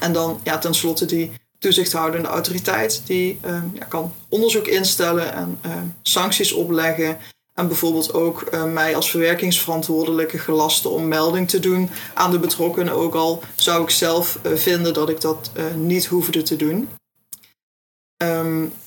[0.00, 5.72] En dan ja, tenslotte die toezichthoudende autoriteit die uh, ja, kan onderzoek instellen en uh,
[6.02, 7.18] sancties opleggen.
[7.54, 12.92] En bijvoorbeeld ook uh, mij als verwerkingsverantwoordelijke gelasten om melding te doen aan de betrokkenen.
[12.92, 16.88] Ook al zou ik zelf vinden dat ik dat niet hoefde te doen.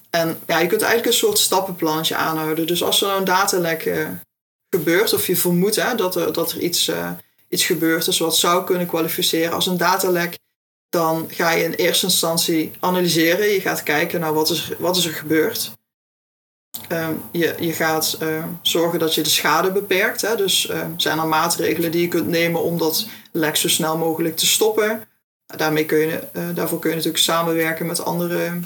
[0.09, 2.67] En ja, je kunt eigenlijk een soort stappenplantje aanhouden.
[2.67, 3.91] Dus als er nou een datalek
[4.69, 6.91] gebeurt, of je vermoedt hè, dat, er, dat er iets,
[7.49, 10.37] iets gebeurt, dus wat zou kunnen kwalificeren als een datalek,
[10.93, 13.49] dan ga je in eerste instantie analyseren.
[13.49, 15.71] Je gaat kijken naar wat is, wat is er gebeurd.
[16.89, 20.21] Um, je, je gaat uh, zorgen dat je de schade beperkt.
[20.21, 20.35] Hè?
[20.35, 24.37] Dus uh, zijn er maatregelen die je kunt nemen om dat lek zo snel mogelijk
[24.37, 25.07] te stoppen.
[25.45, 28.59] Daarmee kun je, uh, daarvoor kun je natuurlijk samenwerken met andere,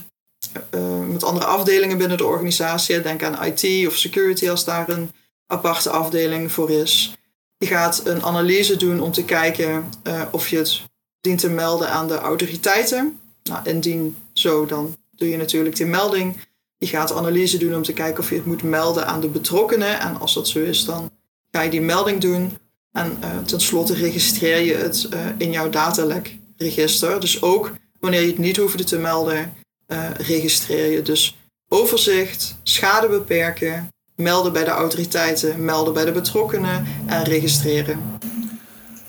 [1.07, 3.01] met andere afdelingen binnen de organisatie.
[3.01, 5.11] Denk aan IT of security als daar een
[5.45, 7.13] aparte afdeling voor is.
[7.57, 9.89] Je gaat een analyse doen om te kijken
[10.31, 10.86] of je het
[11.27, 13.19] dient te melden aan de autoriteiten.
[13.43, 16.37] Nou, indien zo, dan doe je natuurlijk die melding.
[16.77, 19.99] Je gaat analyse doen om te kijken of je het moet melden aan de betrokkenen.
[19.99, 21.11] En als dat zo is, dan
[21.51, 22.57] ga je die melding doen.
[22.91, 27.19] En uh, tenslotte registreer je het uh, in jouw datalekregister.
[27.19, 29.53] Dus ook wanneer je het niet hoefde te melden,
[29.87, 31.01] uh, registreer je.
[31.01, 31.37] Dus
[31.67, 38.19] overzicht, schade beperken, melden bij de autoriteiten, melden bij de betrokkenen en registreren.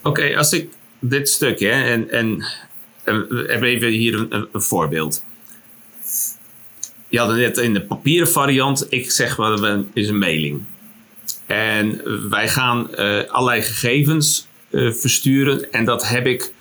[0.03, 1.71] Oké, als ik dit stukje.
[1.71, 2.45] En, en,
[3.05, 5.25] we hebben even hier een, een, voorbeeld.
[7.09, 8.87] Je had het net in de papieren variant.
[8.89, 10.63] Ik zeg wel, is een mailing.
[11.47, 15.73] En wij gaan uh, allerlei gegevens versturen.
[15.73, 16.53] En dat heb ik,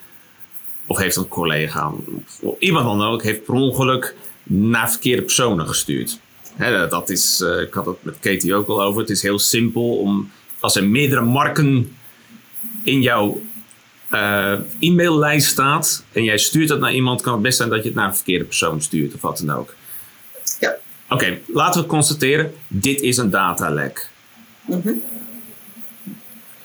[0.86, 1.92] of heeft een collega,
[2.40, 6.18] of iemand dan ook, heeft per ongeluk naar verkeerde personen gestuurd.
[6.88, 9.00] dat is, ik had het met Katie ook al over.
[9.00, 11.96] Het is heel simpel om, als er meerdere marken
[12.84, 13.40] in jouw
[14.10, 17.88] uh, e-maillijst staat en jij stuurt dat naar iemand, kan het best zijn dat je
[17.88, 19.74] het naar een verkeerde persoon stuurt of wat dan ook.
[20.60, 20.76] Ja.
[21.08, 24.08] Oké, laten we constateren, dit is een datalek.
[24.64, 25.02] Mm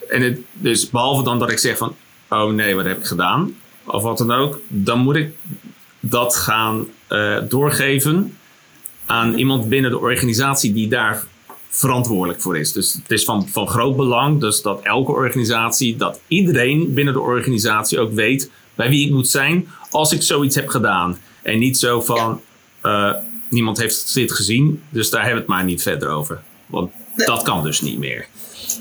[0.10, 1.96] En het, dus behalve dan dat ik zeg van,
[2.30, 3.56] oh nee, wat heb ik gedaan?
[3.84, 5.34] Of wat dan ook, dan moet ik
[6.00, 8.38] dat gaan uh, doorgeven
[9.06, 11.24] aan iemand binnen de organisatie die daar
[11.76, 12.72] verantwoordelijk voor is.
[12.72, 17.20] Dus het is van, van groot belang dus dat elke organisatie, dat iedereen binnen de
[17.20, 21.18] organisatie ook weet bij wie ik moet zijn als ik zoiets heb gedaan.
[21.42, 22.42] En niet zo van,
[22.84, 23.14] uh,
[23.50, 26.42] niemand heeft dit gezien, dus daar hebben we het maar niet verder over.
[26.66, 28.28] Want dat kan dus niet meer.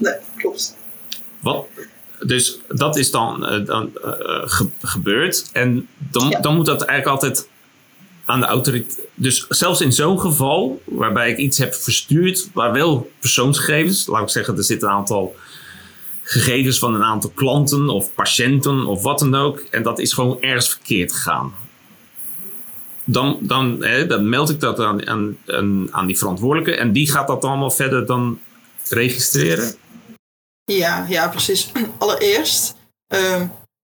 [0.00, 0.76] Nee, klopt.
[1.40, 1.66] Wat,
[2.20, 4.42] dus dat is dan, uh, dan uh,
[4.80, 5.50] gebeurd.
[5.52, 7.48] En dan, dan moet dat eigenlijk altijd
[8.32, 8.98] aan de autoriteit.
[9.14, 14.28] Dus zelfs in zo'n geval, waarbij ik iets heb verstuurd, waar wel persoonsgegevens, laat ik
[14.28, 15.36] zeggen, er zitten een aantal
[16.22, 20.42] gegevens van een aantal klanten of patiënten of wat dan ook, en dat is gewoon
[20.42, 21.54] ergens verkeerd gegaan.
[23.04, 25.36] Dan, dan, hè, meld ik dat aan, aan,
[25.90, 28.40] aan die verantwoordelijke en die gaat dat allemaal verder dan
[28.88, 29.74] registreren.
[30.64, 31.72] Ja, ja precies.
[31.98, 32.74] Allereerst,
[33.14, 33.42] uh,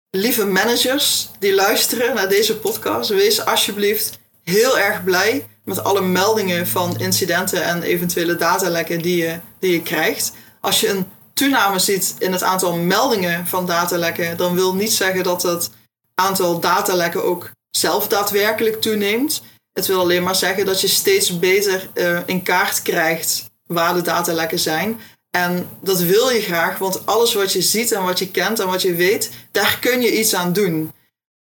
[0.10, 6.68] lieve managers die luisteren naar deze podcast, wees alsjeblieft heel erg blij met alle meldingen
[6.68, 10.32] van incidenten en eventuele datalekken die je, die je krijgt.
[10.62, 15.24] Als je een toename ziet in het aantal meldingen van datalekken, dan wil niet zeggen
[15.24, 15.70] dat het
[16.16, 19.42] aantal datalekken ook zelf daadwerkelijk toeneemt.
[19.74, 24.02] Het wil alleen maar zeggen dat je steeds beter uh, in kaart krijgt waar de
[24.02, 25.00] datalekken zijn.
[25.32, 28.68] En dat wil je graag, want alles wat je ziet en wat je kent en
[28.68, 30.92] wat je weet, daar kun je iets aan doen.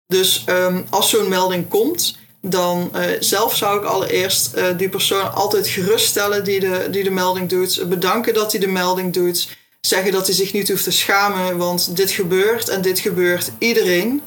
[0.07, 5.33] Dus um, als zo'n melding komt, dan uh, zelf zou ik allereerst uh, die persoon
[5.33, 7.89] altijd geruststellen die de, die de melding doet.
[7.89, 9.49] Bedanken dat hij de melding doet.
[9.81, 14.21] Zeggen dat hij zich niet hoeft te schamen, want dit gebeurt en dit gebeurt iedereen.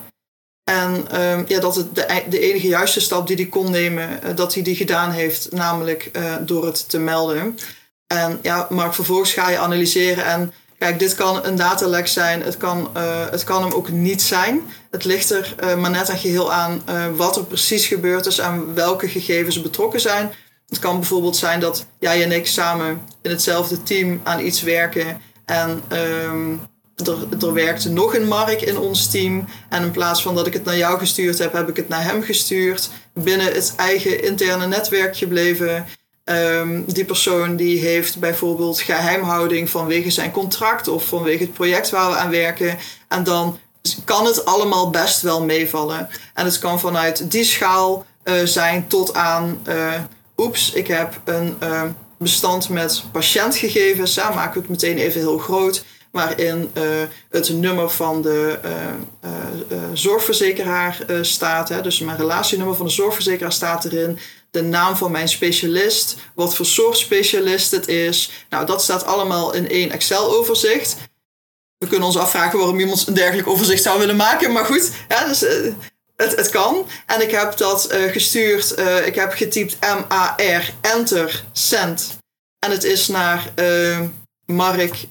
[0.65, 4.37] En um, ja, dat het de, de, enige juiste stap die hij kon nemen, uh,
[4.37, 7.59] dat hij die gedaan heeft, namelijk door het te melden.
[8.07, 12.57] En ja, maar vervolgens ga je analyseren en kijk, dit kan een datalek zijn, het
[12.57, 14.63] kan, uh, het kan hem ook niet zijn.
[14.91, 18.39] Het ligt er uh, maar net en geheel aan uh, wat er precies gebeurd is
[18.39, 20.33] en welke gegevens betrokken zijn.
[20.69, 25.21] Het kan bijvoorbeeld zijn dat jij en ik samen in hetzelfde team aan iets werken
[25.45, 25.83] en
[27.09, 29.45] er, er werkte nog een Mark in ons team.
[29.69, 32.05] En in plaats van dat ik het naar jou gestuurd heb, heb ik het naar
[32.05, 32.91] hem gestuurd.
[33.15, 35.87] Binnen het eigen interne netwerk gebleven.
[36.31, 42.11] Um, die persoon die heeft bijvoorbeeld geheimhouding vanwege zijn contract of vanwege het project waar
[42.11, 42.79] we aan werken.
[43.09, 43.59] En dan
[44.05, 46.09] kan het allemaal best wel meevallen.
[46.35, 49.95] En het kan vanuit die schaal uh, zijn tot aan, uh,
[50.37, 51.83] oeps, ik heb een uh,
[52.19, 54.17] bestand met patiëntgegevens.
[54.17, 55.85] Maken we het meteen even heel groot.
[56.11, 56.71] Waarin
[57.31, 58.59] het nummer van de
[59.93, 61.69] zorgverzekeraar staat.
[61.69, 64.19] Hè, dus mijn relatienummer van de zorgverzekeraar staat erin
[64.51, 68.31] de naam van mijn specialist, wat voor soort specialist het is.
[68.49, 70.97] Nou, dat staat allemaal in één Excel-overzicht.
[71.79, 75.27] We kunnen ons afvragen waarom iemand een dergelijk overzicht zou willen maken, maar goed, ja,
[75.27, 75.73] dus, uh,
[76.17, 76.87] het, het kan.
[77.07, 82.19] En ik heb dat uh, gestuurd, uh, ik heb getypt M-A-R, enter, send.
[82.59, 83.53] En het is naar
[84.47, 85.07] Mark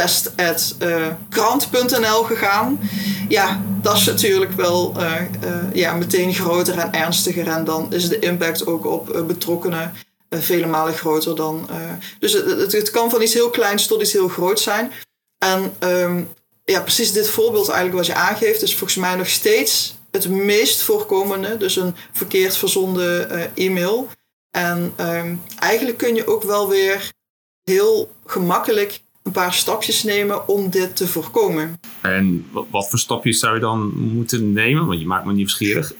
[0.00, 2.80] test.krant.nl gegaan.
[3.28, 7.48] Ja, dat is natuurlijk wel uh, uh, ja, meteen groter en ernstiger.
[7.48, 9.94] En dan is de impact ook op betrokkenen
[10.30, 11.68] vele malen groter dan.
[12.18, 14.92] dus het, het, kan van iets heel kleins tot iets heel groots zijn.
[15.38, 16.28] En um,
[16.64, 20.82] ja, precies dit voorbeeld eigenlijk wat je aangeeft, is volgens mij nog steeds het meest
[20.82, 21.56] voorkomende.
[21.56, 24.08] Dus een verkeerd verzonden e-mail.
[24.50, 27.12] En um, eigenlijk kun je ook wel weer
[27.64, 31.80] heel gemakkelijk een paar stapjes nemen om dit te voorkomen.
[32.00, 34.86] En wat voor stapjes zou je dan moeten nemen?
[34.86, 35.92] Want je maakt me nieuwsgierig.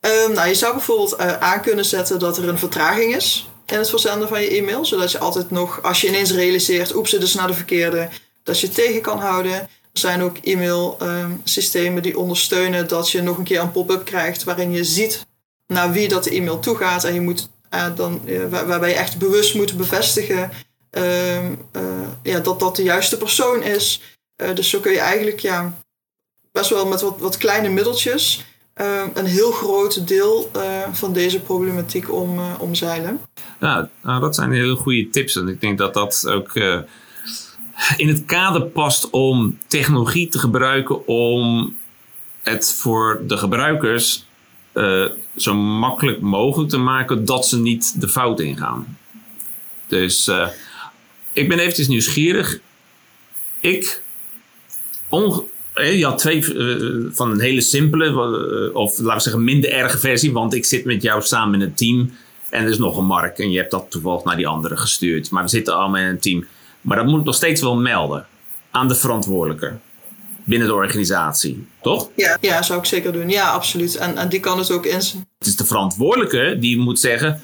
[0.00, 3.78] um, nou, je zou bijvoorbeeld uh, aan kunnen zetten dat er een vertraging is in
[3.78, 4.84] het verzenden van je e-mail.
[4.84, 8.08] Zodat je altijd nog, als je ineens realiseert, oeps, het is naar de verkeerde,
[8.42, 9.52] dat je het tegen kan houden.
[9.52, 14.04] Er zijn ook e-mail um, systemen die ondersteunen dat je nog een keer een pop-up
[14.04, 15.26] krijgt waarin je ziet
[15.66, 17.04] naar wie dat de e-mail toegaat.
[17.04, 20.50] En je moet uh, dan, uh, waar, waarbij je echt bewust moet bevestigen
[22.22, 24.00] ja, dat dat de juiste persoon is.
[24.42, 25.78] Uh, dus zo kun je eigenlijk ja,
[26.52, 28.44] best wel met wat, wat kleine middeltjes
[28.80, 30.50] uh, een heel groot deel
[30.92, 33.20] van deze problematiek om, omzeilen.
[33.60, 35.36] Ja, nou, dat zijn hele goede tips.
[35.36, 36.54] En ik denk dat dat ook
[37.96, 41.76] in het kader past om technologie te gebruiken om
[42.42, 44.26] het voor de gebruikers
[45.36, 48.98] zo makkelijk mogelijk te maken dat ze niet de fout ingaan.
[49.86, 50.30] Dus
[51.32, 52.58] ik ben eventjes nieuwsgierig.
[53.60, 54.02] Ik,
[55.74, 60.32] je had twee uh, van een hele simpele, of laten we zeggen minder erge versie,
[60.32, 62.12] want ik zit met jou samen in een team
[62.50, 65.30] en er is nog een mark en je hebt dat toevallig naar die andere gestuurd.
[65.30, 66.46] Maar we zitten allemaal in een team.
[66.80, 68.26] Maar dat moet ik nog steeds wel melden
[68.70, 69.78] aan de verantwoordelijke
[70.44, 72.08] binnen de organisatie, toch?
[72.16, 73.28] Ja, ja zou ik zeker doen.
[73.28, 73.96] Ja, absoluut.
[73.96, 75.26] En, en die kan het ook inzien.
[75.38, 77.42] Het is de verantwoordelijke die moet zeggen: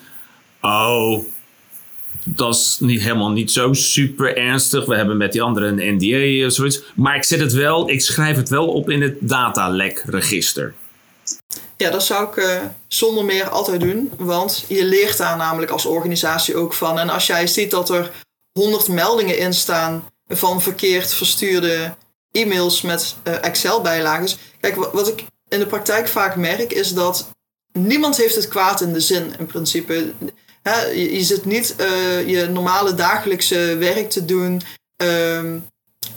[0.61, 1.25] Oh,
[2.29, 4.85] dat is niet, helemaal niet zo super ernstig.
[4.85, 6.83] We hebben met die andere een NDA of zoiets.
[6.95, 10.75] Maar ik zet het wel, ik schrijf het wel op in het datalekregister.
[11.77, 14.11] Ja, dat zou ik uh, zonder meer altijd doen.
[14.19, 16.99] Want je leert daar namelijk als organisatie ook van.
[16.99, 18.11] En als jij ziet dat er
[18.53, 21.95] 100 meldingen in staan van verkeerd verstuurde
[22.33, 24.39] e-mails met uh, Excel-bijlagen.
[24.61, 27.31] Kijk, wat ik in de praktijk vaak merk is dat
[27.73, 30.13] niemand heeft het kwaad in de zin in principe.
[30.69, 34.63] Hè, je, zit niet uh, je normale dagelijkse werk te doen.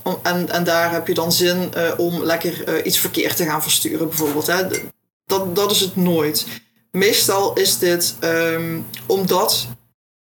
[0.04, 3.62] Om, en, en daar heb je dan zin uh, om lekker iets verkeerd te gaan
[3.62, 4.48] versturen, bijvoorbeeld.
[4.48, 4.68] Hè.
[5.26, 6.46] Dat, dat is het nooit.
[6.92, 9.68] Meestal is dit um, omdat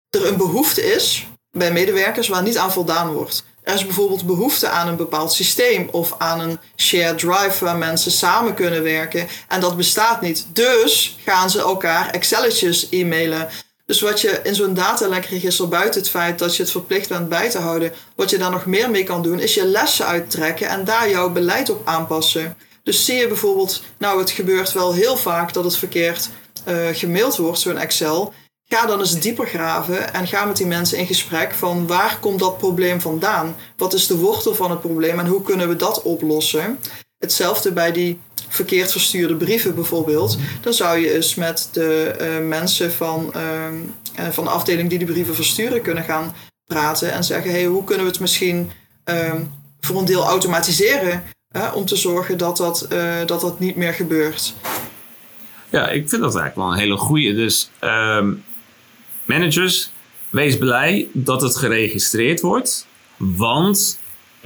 [0.10, 3.44] er een behoefte is bij medewerkers waar niet aan voldaan wordt.
[3.64, 8.12] Er is bijvoorbeeld behoefte aan een bepaald systeem of aan een shared drive waar mensen
[8.12, 9.28] samen kunnen werken.
[9.48, 10.46] En dat bestaat niet.
[10.54, 13.50] Dus gaan ze elkaar Excelletjes e-mailen.
[13.86, 17.50] Dus wat je in zo'n datalekregister, buiten het feit dat je het verplicht bent bij
[17.50, 20.86] te houden, wat je daar nog meer mee kan doen, is je lessen uittrekken en
[20.86, 22.58] daar jouw beleid op aanpassen.
[22.84, 26.30] Dus zie je bijvoorbeeld, nou het gebeurt wel heel vaak dat het verkeerd
[26.68, 28.34] uh, gemaild wordt, zo'n Excel.
[28.68, 32.40] Ga dan eens dieper graven en ga met die mensen in gesprek van waar komt
[32.40, 33.56] dat probleem vandaan?
[33.78, 36.80] Wat is de wortel van het probleem en hoe kunnen we dat oplossen?
[37.26, 40.38] Hetzelfde bij die verkeerd verstuurde brieven bijvoorbeeld.
[40.62, 45.08] Dan zou je eens met de uh, mensen van, uh, van de afdeling die die
[45.08, 46.36] brieven versturen kunnen gaan
[46.66, 48.72] praten en zeggen: hey, hoe kunnen we het misschien
[49.06, 49.34] uh,
[49.80, 51.24] voor een deel automatiseren
[51.74, 52.88] om te zorgen dat dat,
[53.26, 54.54] dat dat niet meer gebeurt?
[55.70, 57.34] Ja, ik vind dat eigenlijk wel een hele goede.
[57.34, 58.34] Dus ehm,
[59.26, 59.92] managers,
[60.30, 62.88] wees blij dat het geregistreerd wordt.
[63.18, 64.00] Want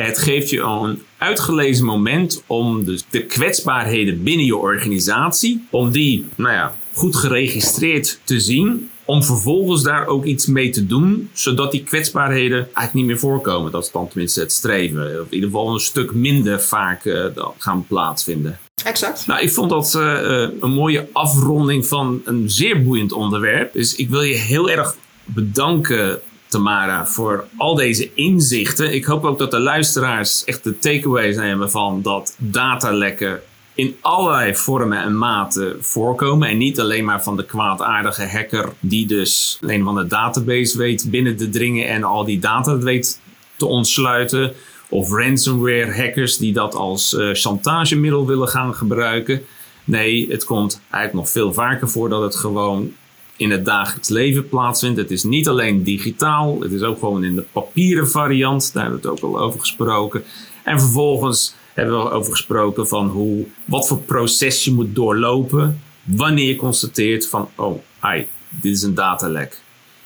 [0.05, 6.25] het geeft je een uitgelezen moment om de, de kwetsbaarheden binnen je organisatie, om die
[6.35, 8.89] nou ja, goed geregistreerd te zien.
[9.05, 13.71] Om vervolgens daar ook iets mee te doen, zodat die kwetsbaarheden eigenlijk niet meer voorkomen.
[13.71, 15.21] Dat is dan tenminste het streven.
[15.21, 17.25] Of in ieder geval een stuk minder vaak uh,
[17.57, 18.59] gaan plaatsvinden.
[18.83, 19.27] Exact.
[19.27, 23.73] Nou, ik vond dat uh, een mooie afronding van een zeer boeiend onderwerp.
[23.73, 28.93] Dus ik wil je heel erg bedanken, Tamara, voor al deze inzichten.
[28.93, 33.41] Ik hoop ook dat de luisteraars echt de takeaways nemen van dat datalekken
[33.73, 36.49] in allerlei vormen en maten voorkomen.
[36.49, 41.11] En niet alleen maar van de kwaadaardige hacker die dus alleen van de database weet
[41.11, 43.21] binnen te dringen en al die data weet
[43.55, 44.53] te ontsluiten.
[44.89, 49.41] Of ransomware hackers die dat als uh, chantagemiddel willen gaan gebruiken.
[49.83, 52.93] Nee, het komt eigenlijk nog veel vaker voor dat het gewoon
[53.39, 54.97] in het dagelijks leven plaatsvindt.
[54.97, 58.73] Het is niet alleen digitaal, het is ook gewoon in de papieren variant.
[58.73, 60.23] Daar hebben we het ook al over gesproken.
[60.63, 66.47] En vervolgens hebben we over gesproken van hoe, wat voor proces je moet doorlopen wanneer
[66.47, 69.61] je constateert van, oh, ai, dit is een datalek.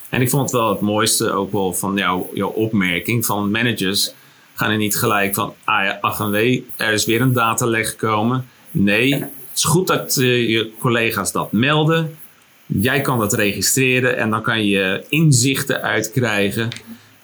[0.09, 4.13] En ik vond het wel het mooiste ook wel van jouw, opmerking van managers
[4.53, 7.87] gaan er niet gelijk van, ah ja, ach en wee, er is weer een datalek
[7.87, 8.45] gekomen.
[8.71, 12.17] Nee, het is goed dat uh, je collega's dat melden.
[12.65, 16.69] Jij kan dat registreren en dan kan je inzichten uitkrijgen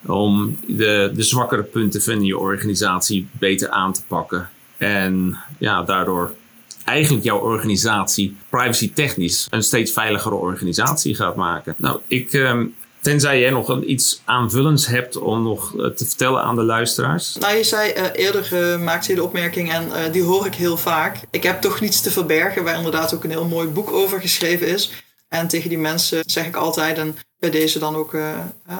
[0.06, 4.49] om de, de zwakkere punten van je organisatie beter aan te pakken.
[4.78, 6.34] En ja, daardoor
[6.86, 11.73] eigenlijk jouw organisatie privacy technisch een steeds veiligere organisatie gaat maken.
[11.78, 16.56] Nou, ik, um, Tenzij jij nog iets aanvullends hebt om nog uh, te vertellen aan
[16.56, 17.36] de luisteraars.
[17.39, 20.78] Nou, je zei uh, eerder, uh, maakte je de opmerking en die hoor ik heel
[20.78, 21.18] vaak.
[21.32, 24.68] Ik heb toch niets te verbergen, waar inderdaad ook een heel mooi boek over geschreven
[24.68, 24.91] is.
[25.30, 28.17] En tegen die mensen zeg ik altijd, en bij deze dan ook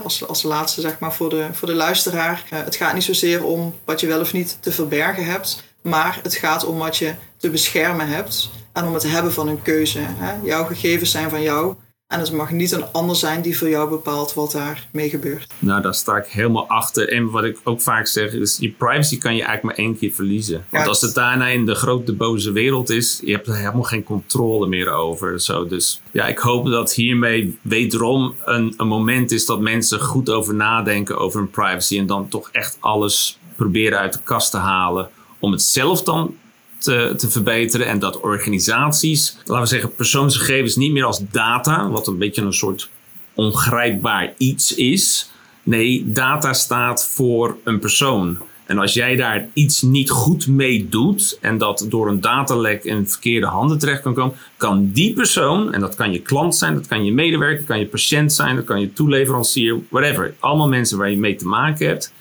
[0.04, 2.46] als, als laatste zeg maar voor de, voor de luisteraar.
[2.50, 6.36] het gaat niet zozeer om wat je wel of niet te verbergen hebt, maar het
[6.36, 10.00] gaat om wat je te beschermen hebt en om het hebben van een keuze.
[10.02, 10.36] Hè?
[10.44, 11.76] Jouw gegevens zijn van jou
[12.10, 15.54] En het mag niet een ander zijn die voor jou bepaalt wat daarmee gebeurt.
[15.60, 17.10] Nou, daar sta ik helemaal achter.
[17.10, 20.12] En wat ik ook vaak zeg is, je privacy kan je eigenlijk maar één keer
[20.12, 20.66] verliezen.
[20.70, 24.04] Want als het daarna in de grote boze wereld is, je hebt er helemaal geen
[24.04, 25.40] controle meer over.
[25.42, 25.68] Zo.
[25.68, 30.56] Dus ja, ik hoop dat hiermee wederom een, een moment is dat mensen goed over
[30.56, 31.98] nadenken over hun privacy.
[31.98, 35.10] En dan toch echt alles proberen uit de kast te halen.
[35.40, 36.36] Om het zelf dan
[36.80, 37.88] te, te, verbeteren.
[37.88, 42.54] En dat organisaties, laten we zeggen, persoonsgegevens niet meer als data, wat een beetje een
[42.54, 42.90] soort
[43.34, 45.32] ongrijpbaar iets is.
[45.64, 48.38] Nee, data staat voor een persoon.
[48.66, 53.08] En als jij daar iets niet goed mee doet en dat door een datalek in
[53.08, 56.88] verkeerde handen terecht kan komen, kan die persoon, en dat kan je klant zijn, dat
[56.88, 60.34] kan je medewerker, kan je patiënt zijn, dat kan je toeleverancier, whatever.
[60.40, 62.14] Allemaal mensen waar je mee te maken hebt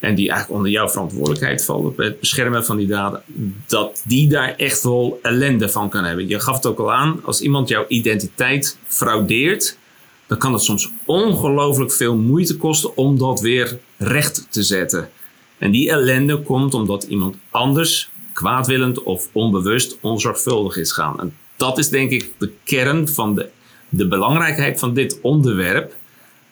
[0.00, 3.22] en die eigenlijk onder jouw verantwoordelijkheid vallen, het beschermen van die data,
[3.66, 6.28] dat die daar echt wel ellende van kan hebben.
[6.28, 9.78] Je gaf het ook al aan, als iemand jouw identiteit fraudeert,
[10.26, 15.10] dan kan het soms ongelooflijk veel moeite kosten om dat weer recht te zetten.
[15.58, 21.20] En die ellende komt omdat iemand anders kwaadwillend of onbewust onzorgvuldig is gaan.
[21.20, 23.48] En dat is denk ik de kern van de,
[23.88, 25.94] de belangrijkheid van dit onderwerp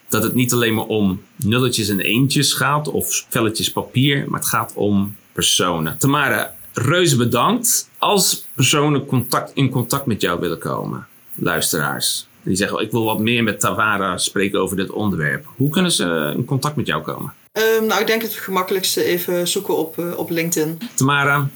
[0.09, 4.49] dat het niet alleen maar om nulletjes en eentjes gaat of velletjes papier, maar het
[4.49, 5.99] gaat om personen.
[5.99, 7.91] Tamara, reuze bedankt.
[7.99, 13.19] Als personen contact, in contact met jou willen komen, luisteraars, die zeggen: Ik wil wat
[13.19, 15.47] meer met Tamara spreken over dit onderwerp.
[15.57, 17.33] Hoe kunnen ze in contact met jou komen?
[17.53, 20.79] Um, nou, ik denk het gemakkelijkste even zoeken op, uh, op LinkedIn.
[20.95, 21.49] Tamara,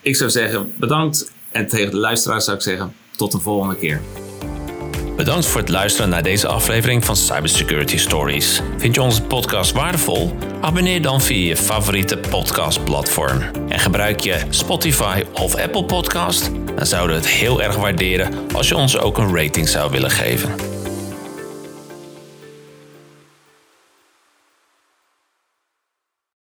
[0.00, 1.32] ik zou zeggen bedankt.
[1.50, 4.00] En tegen de luisteraars zou ik zeggen: tot de volgende keer.
[5.16, 8.60] Bedankt voor het luisteren naar deze aflevering van Cybersecurity Stories.
[8.78, 10.36] Vind je onze podcast waardevol?
[10.60, 13.42] Abonneer dan via je favoriete podcastplatform.
[13.68, 16.50] En gebruik je Spotify of Apple Podcast?
[16.76, 20.10] Dan zouden we het heel erg waarderen als je ons ook een rating zou willen
[20.10, 20.71] geven.